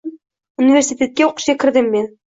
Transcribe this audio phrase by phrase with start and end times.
[0.63, 2.15] Universitetga oʻqishga kirdim men.